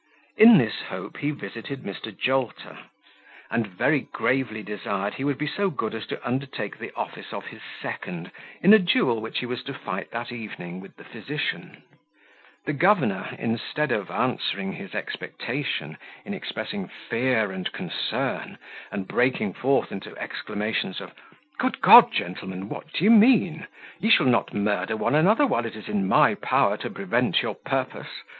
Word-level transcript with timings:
In 0.35 0.57
this 0.57 0.81
hope 0.89 1.17
he 1.17 1.29
visited 1.29 1.83
Mr. 1.83 2.11
Jolter, 2.11 2.75
and 3.51 3.67
very 3.67 3.99
gravely 4.11 4.63
desired 4.63 5.13
he 5.13 5.23
would 5.23 5.37
be 5.37 5.45
so 5.45 5.69
good 5.69 5.93
as 5.93 6.07
to 6.07 6.27
undertake 6.27 6.79
the 6.79 6.91
office 6.95 7.31
of 7.31 7.45
his 7.45 7.61
second 7.83 8.31
in 8.63 8.73
a 8.73 8.79
duel 8.79 9.21
which 9.21 9.37
he 9.37 9.45
was 9.45 9.61
to 9.65 9.75
fight 9.75 10.09
that 10.09 10.31
evening 10.31 10.79
with 10.81 10.95
the 10.95 11.03
physician. 11.03 11.83
The 12.65 12.73
governor, 12.73 13.35
instead 13.37 13.91
of 13.91 14.09
answering 14.09 14.73
his 14.73 14.95
expectation, 14.95 15.99
in 16.25 16.33
expressing 16.33 16.87
fear 16.87 17.51
and 17.51 17.71
concern, 17.71 18.57
and 18.91 19.07
breaking 19.07 19.53
forth 19.53 19.91
into 19.91 20.17
exclamations 20.17 20.99
of 20.99 21.13
"Good 21.59 21.79
God! 21.79 22.11
gentlemen, 22.11 22.69
what 22.69 22.91
d'ye 22.91 23.09
mean? 23.09 23.67
You 23.99 24.09
shall 24.09 24.25
not 24.25 24.51
murder 24.51 24.97
one 24.97 25.13
another 25.13 25.45
while 25.45 25.67
it 25.67 25.75
is 25.75 25.87
in 25.87 26.07
my 26.07 26.33
power 26.33 26.75
to 26.77 26.89
prevent 26.89 27.43
your 27.43 27.53
purpose. 27.53 28.09